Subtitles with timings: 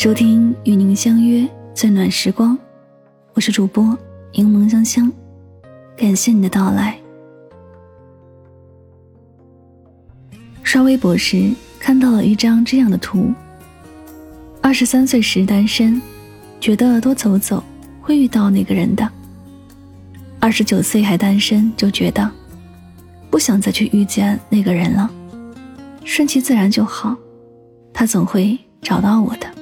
[0.00, 2.58] 收听与您相约最暖时光，
[3.34, 3.94] 我是主播
[4.32, 5.12] 柠檬香香，
[5.94, 6.98] 感谢你的到来。
[10.62, 13.30] 刷微博时看到了一张这样的图：
[14.62, 16.00] 二十三岁时单身，
[16.58, 17.62] 觉得多走走
[18.00, 19.06] 会遇到那个人的；
[20.40, 22.26] 二十九岁还单身，就觉得
[23.28, 25.10] 不想再去遇见那个人了，
[26.06, 27.14] 顺其自然就好，
[27.92, 29.59] 他总会找到我的。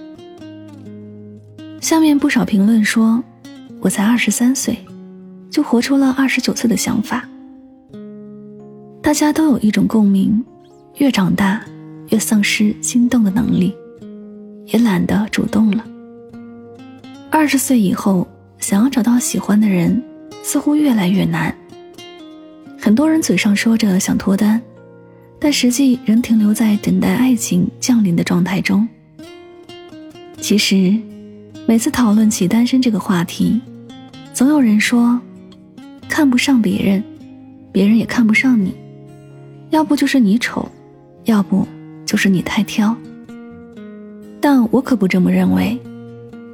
[1.89, 3.25] 下面不少评论说
[3.81, 4.77] ：“我才二十三岁，
[5.49, 7.27] 就活出了二十九岁的想法。”
[9.01, 10.45] 大家都有一种共鸣：
[10.97, 11.65] 越长大，
[12.11, 13.75] 越丧失心动的能力，
[14.67, 15.83] 也懒得主动了。
[17.31, 18.29] 二十岁以后，
[18.59, 20.05] 想要找到喜欢的人，
[20.43, 21.57] 似乎越来越难。
[22.79, 24.61] 很多人嘴上说着想脱单，
[25.39, 28.87] 但实际仍停留在等待爱情降临的状态中。
[30.39, 30.95] 其实。
[31.69, 33.61] 每次讨论起单身这个话题，
[34.33, 35.21] 总有人说
[36.09, 37.05] 看不上别人，
[37.71, 38.75] 别人也看不上你，
[39.69, 40.67] 要不就是你丑，
[41.25, 41.69] 要不
[42.07, 42.97] 就是你太挑。
[44.41, 45.79] 但我可不这么认为。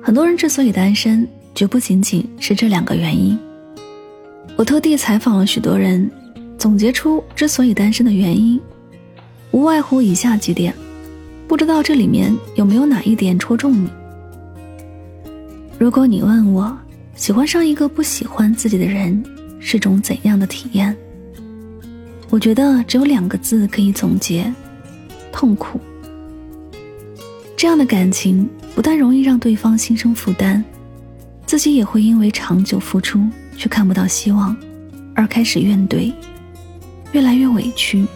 [0.03, 3.39] 很多人之所以单身，绝不仅仅是这两个原因。
[4.57, 6.11] 我特地采访了许多人，
[6.59, 8.61] 总结出之所以单身的原因，
[9.53, 10.75] 无外乎以下几点。
[11.47, 13.89] 不知道这里面有没有哪一点戳中你？
[15.85, 16.75] 如果你问我
[17.15, 19.23] 喜欢上一个不喜欢自己的人
[19.61, 20.97] 是种怎样的体验，
[22.31, 24.51] 我觉得只有两个字可以总结：
[25.31, 25.79] 痛苦。
[27.55, 30.65] 这样的感情不但容易让对方心生负担，
[31.45, 33.21] 自己也会因为长久付出
[33.55, 34.57] 却看不到希望，
[35.15, 36.11] 而开始怨怼，
[37.13, 38.07] 越来越委屈。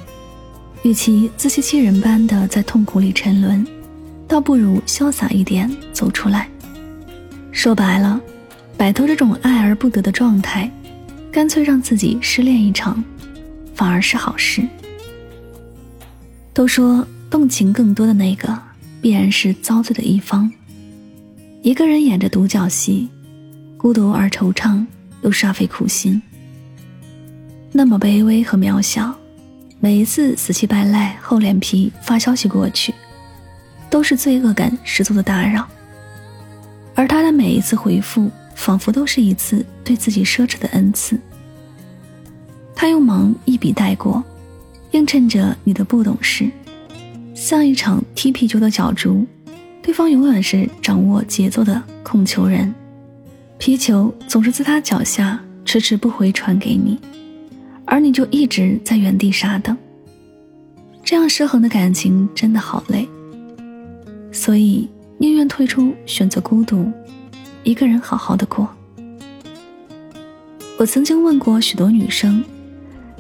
[0.85, 3.63] 与其自欺欺人般的在痛苦里沉沦，
[4.27, 6.49] 倒不如潇洒一点走出来。
[7.51, 8.21] 说白了，
[8.77, 10.71] 摆脱这种爱而不得的状态，
[11.33, 13.03] 干脆让自己失恋一场，
[13.75, 14.63] 反而是好事。
[16.55, 18.57] 都说动情更多的那个，
[19.01, 20.51] 必然是遭罪的一方。
[21.63, 23.09] 一个人演着独角戏，
[23.77, 24.85] 孤独而惆怅，
[25.23, 26.21] 又煞费苦心，
[27.73, 29.15] 那么卑微和渺小。
[29.81, 32.93] 每一次死乞白赖、厚脸皮发消息过去，
[33.89, 35.69] 都是罪恶感十足的打扰。
[36.99, 41.17] 而他的每一次回复，仿佛都是一次对自己奢侈的恩赐。
[42.75, 44.21] 他用忙一笔带过，
[44.91, 46.51] 映衬着你的不懂事，
[47.37, 49.25] 像一场踢皮球的角逐，
[49.81, 52.75] 对方永远是掌握节奏的控球人，
[53.59, 56.99] 皮球总是在他脚下迟迟不回传给你，
[57.85, 59.77] 而你就一直在原地傻等。
[61.05, 63.09] 这样失衡的感情真的好累，
[64.33, 64.89] 所以。
[65.21, 66.89] 宁愿退出，选择孤独，
[67.65, 68.69] 一个人好好的过。
[70.79, 72.43] 我曾经问过许多女生，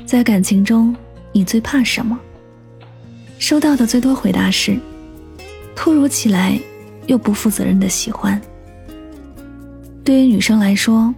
[0.06, 0.94] 在感情中
[1.32, 2.16] 你最怕什么？
[3.40, 4.78] 收到的最多回答是：
[5.74, 6.56] 突如其来
[7.08, 8.40] 又不负责任的喜欢。
[10.04, 11.12] 对于女生来说，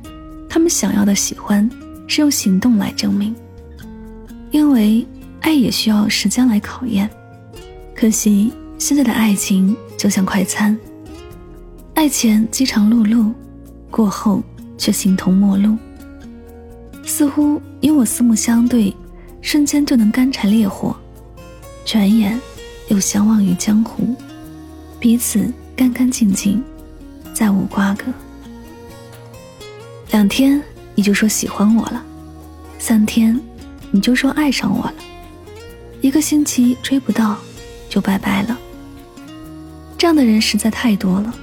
[0.48, 1.68] 她们想要的喜欢
[2.06, 3.34] 是用行动来证明，
[4.50, 5.06] 因为
[5.42, 7.08] 爱也需要时间来考验。
[7.94, 9.76] 可惜现在的爱情。
[10.00, 10.74] 就像快餐，
[11.92, 13.30] 爱前饥肠辘辘，
[13.90, 14.42] 过后
[14.78, 15.76] 却形同陌路。
[17.04, 18.96] 似乎因我四目相对，
[19.42, 20.96] 瞬间就能干柴烈火，
[21.84, 22.40] 转眼
[22.88, 24.16] 又相忘于江湖，
[24.98, 26.64] 彼此干干净净，
[27.34, 28.06] 再无瓜葛。
[30.12, 30.62] 两天
[30.94, 32.02] 你就说喜欢我了，
[32.78, 33.38] 三天
[33.90, 34.94] 你就说爱上我了，
[36.00, 37.36] 一个星期追不到，
[37.90, 38.58] 就拜拜了。
[40.00, 41.34] 这样的人实在太多了，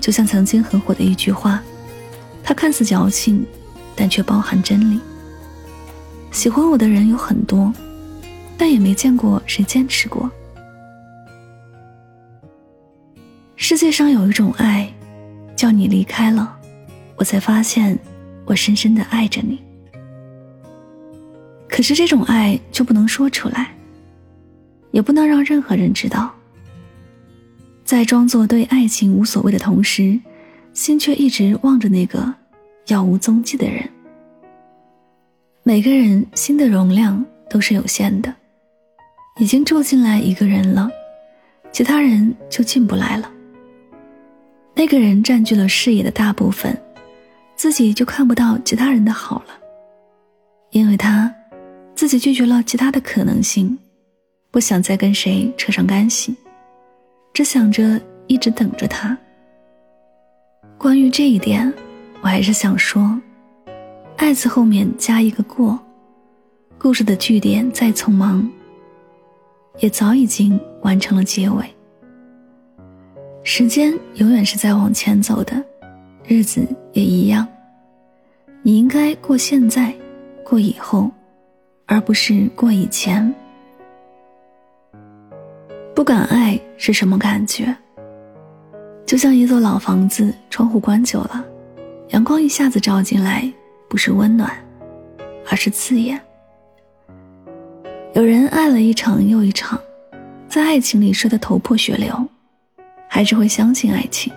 [0.00, 1.62] 就像曾经很火的一句话，
[2.42, 3.44] 它看似矫情，
[3.94, 4.98] 但却包含真理。
[6.30, 7.70] 喜欢我的人有很多，
[8.56, 10.30] 但也没见过谁坚持过。
[13.54, 14.90] 世界上有一种爱，
[15.54, 16.56] 叫你离开了，
[17.16, 17.98] 我才发现
[18.46, 19.60] 我深深的爱着你。
[21.68, 23.74] 可是这种爱就不能说出来，
[24.90, 26.34] 也不能让任何人知道。
[27.90, 30.16] 在装作对爱情无所谓的同时，
[30.72, 32.32] 心却一直望着那个
[32.86, 33.82] 杳无踪迹的人。
[35.64, 38.32] 每个人心的容量都是有限的，
[39.40, 40.88] 已经住进来一个人了，
[41.72, 43.28] 其他人就进不来了。
[44.72, 46.80] 那个人占据了视野的大部分，
[47.56, 49.58] 自己就看不到其他人的好了，
[50.70, 51.34] 因为他
[51.96, 53.76] 自己拒绝了其他的可能性，
[54.52, 56.32] 不想再跟谁扯上干系。
[57.32, 59.16] 只想着一直等着他。
[60.76, 61.72] 关于这一点，
[62.22, 63.20] 我还是想说，
[64.16, 65.78] 爱字后面加一个过，
[66.78, 68.48] 故事的句点再匆忙，
[69.78, 71.64] 也早已经完成了结尾。
[73.42, 75.62] 时间永远是在往前走的，
[76.26, 77.46] 日子也一样。
[78.62, 79.94] 你应该过现在，
[80.44, 81.10] 过以后，
[81.86, 83.34] 而不是过以前。
[86.00, 87.76] 不敢爱是什么感觉？
[89.04, 91.44] 就像一座老房子，窗户关久了，
[92.08, 93.46] 阳光一下子照进来，
[93.86, 94.50] 不是温暖，
[95.50, 96.18] 而是刺眼。
[98.14, 99.78] 有人爱了一场又一场，
[100.48, 102.26] 在爱情里摔得头破血流，
[103.06, 104.32] 还是会相信爱情，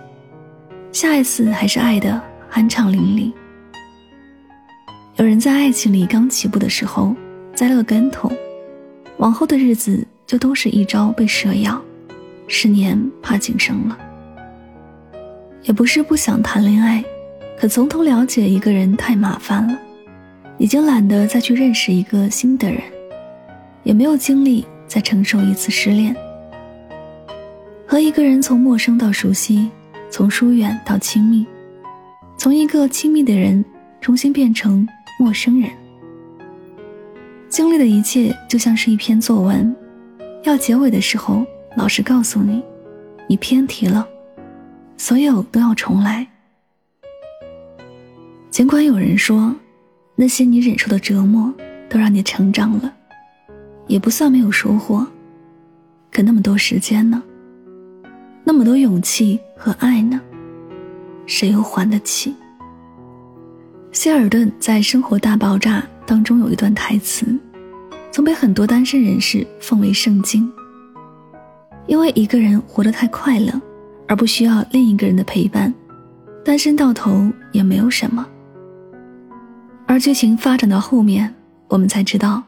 [0.92, 2.20] 下一次还是爱的
[2.52, 3.32] 酣畅淋漓。
[5.16, 7.16] 有人在爱情里刚起步的时候
[7.54, 8.30] 栽了个跟头，
[9.16, 11.80] 往后的日子这都是一朝被蛇咬，
[12.48, 13.96] 十年怕井绳了。
[15.62, 17.04] 也不是不想谈恋爱，
[17.56, 19.78] 可从头了解一个人太麻烦了，
[20.58, 22.82] 已经懒得再去认识一个新的人，
[23.84, 26.16] 也没有精力再承受一次失恋。
[27.86, 29.70] 和一个人从陌生到熟悉，
[30.10, 31.46] 从疏远到亲密，
[32.36, 33.64] 从一个亲密的人
[34.00, 34.84] 重新变成
[35.16, 35.70] 陌生人，
[37.48, 39.72] 经历的一切就像是一篇作文，
[40.44, 41.44] 要结尾的时候，
[41.74, 42.62] 老师告诉你，
[43.26, 44.06] 你偏题了。
[44.98, 46.26] 所有都要重来。
[48.50, 49.54] 尽管有人说，
[50.14, 51.52] 那些你忍受的折磨
[51.88, 52.94] 都让你成长了，
[53.86, 55.06] 也不算没有收获。
[56.12, 57.22] 可那么多时间呢？
[58.44, 60.20] 那么多勇气和爱呢？
[61.26, 62.34] 谁又还得起？
[63.92, 67.26] 希尔顿在《生活大爆炸》当中有一段台词，
[68.14, 70.48] 曾被很多单身人士奉为圣经。
[71.88, 73.60] 因为一个人活得太快乐。
[74.06, 75.72] 而不需要另一个人的陪伴，
[76.44, 78.24] 单身到头也没有什么。
[79.86, 81.34] 而剧情发展到后面，
[81.68, 82.42] 我们才知道，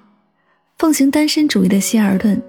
[0.77, 2.41] 奉行单身主义的希尔顿，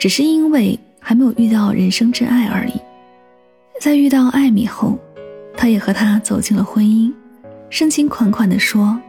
[0.00, 2.72] 只是因为还没有遇到人生真爱而已。
[3.80, 4.98] 在遇到艾米后，
[5.56, 7.12] 他也和她走进了婚姻，
[7.70, 9.00] 深情款款地说：“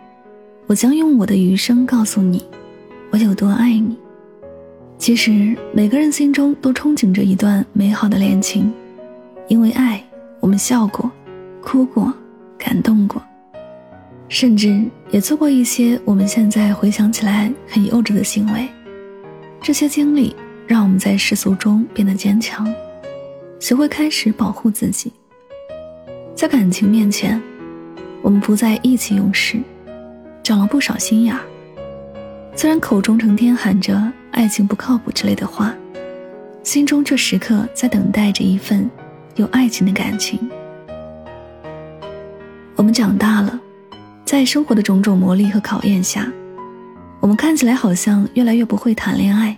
[0.68, 2.46] 我将用我的余生告诉你，
[3.12, 3.98] 我有多爱你。”
[4.98, 8.72] 其实每个人心中都憧憬着一段美好的恋情。
[9.48, 10.02] 因为爱，
[10.40, 11.12] 我们笑过，
[11.62, 12.14] 哭过，
[12.58, 13.22] 感动过，
[14.30, 18.66] 甚至也做过一些我们现在回想起来很幼稚的行为。
[19.62, 20.34] 这些经历
[20.66, 22.66] 让我们在世俗中变得坚强，
[23.60, 25.12] 学会开始保护自己。
[26.34, 27.42] 在感情面前，
[28.22, 29.58] 我们不再意气用事，
[30.42, 31.42] 长了不少心眼儿。
[32.56, 34.02] 虽然口中成天喊着
[34.32, 35.74] 爱情不靠谱之类的话，
[36.64, 38.90] 心中却时刻在等待着一份。
[39.38, 40.38] 有爱情的感情，
[42.76, 43.58] 我们长大了，
[44.26, 46.30] 在生活的种种磨砺和考验下，
[47.22, 49.58] 我们看起来好像越来越不会谈恋爱，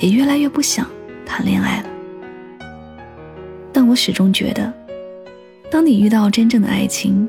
[0.00, 0.86] 也越来越不想
[1.26, 1.88] 谈恋爱了。
[3.70, 4.72] 但我始终觉得，
[5.70, 7.28] 当你遇到真正的爱情，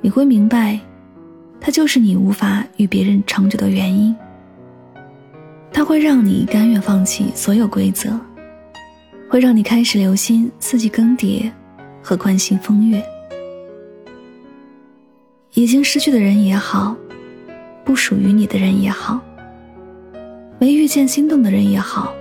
[0.00, 0.80] 你会明白，
[1.60, 4.14] 它就是你无法与别人长久的原因。
[5.72, 8.18] 它会让你甘愿放弃所有规则。
[9.30, 11.52] 会让你开始留心四季更迭
[12.02, 13.04] 和关心风月。
[15.52, 16.96] 已经失去的人也好，
[17.84, 19.20] 不属于你的人也好，
[20.58, 22.14] 没遇见心动的人也好，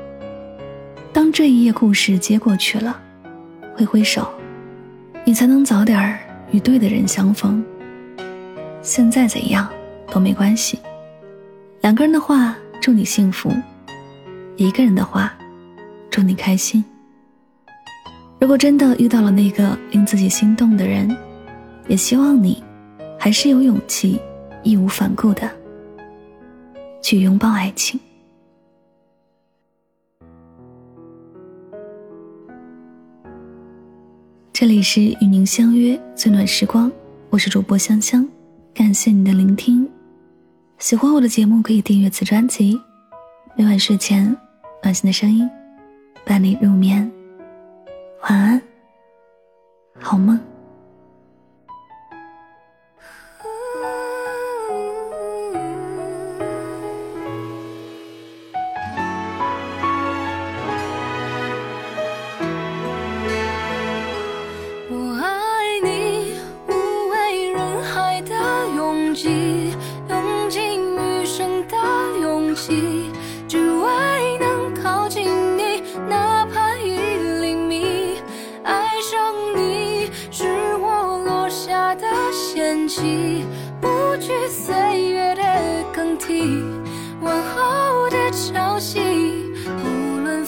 [1.13, 2.99] 当这一页故事接过去了，
[3.73, 4.27] 挥挥手，
[5.23, 6.19] 你才能早点
[6.51, 7.63] 与对的人相逢。
[8.81, 9.67] 现在怎样
[10.11, 10.79] 都没关系。
[11.81, 13.49] 两个人的话，祝你幸福；
[14.55, 15.33] 一个人的话，
[16.09, 16.83] 祝你开心。
[18.39, 21.15] 如果真的遇到了那个令自己心动的人，
[21.87, 22.63] 也希望你
[23.19, 24.19] 还是有勇气，
[24.63, 25.49] 义无反顾的
[27.01, 27.99] 去拥抱爱情。
[34.53, 36.91] 这里是与您相约最暖时光，
[37.29, 38.27] 我是主播香香，
[38.77, 39.89] 感谢你的聆听。
[40.77, 42.79] 喜欢我的节目可以订阅此专辑，
[43.55, 44.37] 每晚睡前
[44.83, 45.49] 暖心的声音
[46.23, 47.11] 伴你入眠。
[48.21, 48.61] 晚安，
[49.99, 50.39] 好梦。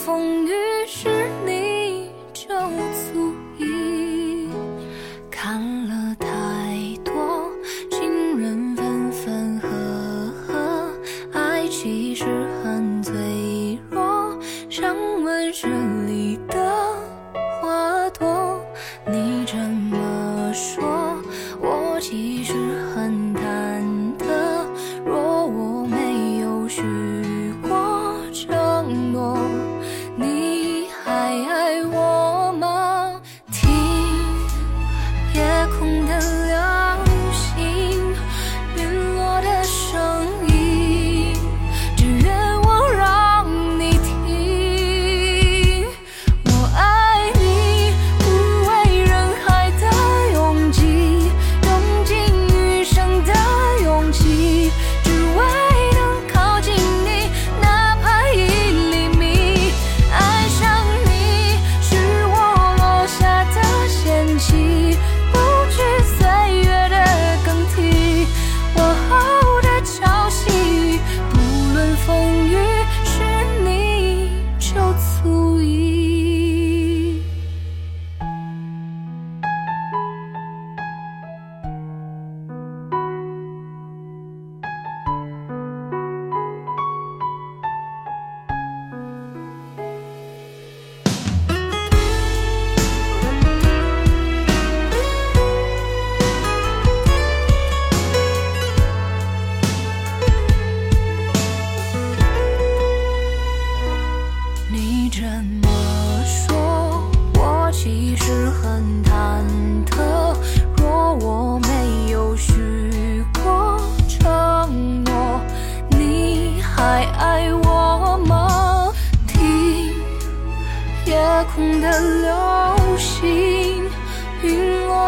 [0.09, 0.51] 风雨
[0.87, 1.07] 是
[1.45, 2.47] 你就
[3.13, 4.49] 足矣
[5.29, 7.51] 看了太多
[7.91, 9.69] 情人分分合
[10.47, 10.91] 合
[11.31, 12.25] 爱其实
[12.63, 14.35] 很脆弱
[14.67, 15.67] 像温室
[16.07, 16.57] 里的
[17.61, 18.59] 花朵
[19.05, 21.21] 你这么说
[21.61, 22.55] 我其实
[22.95, 23.28] 很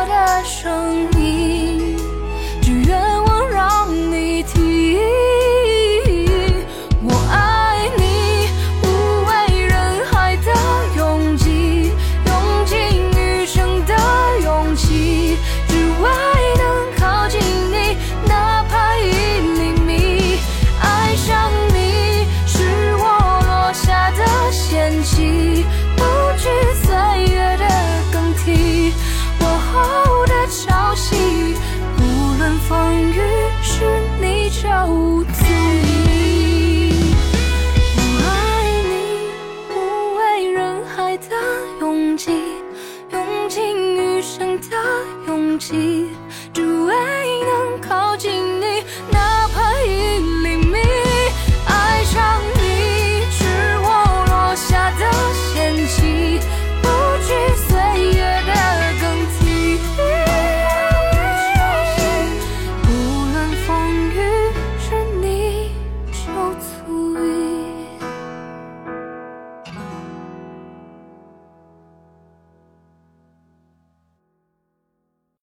[0.05, 1.41] 的声音。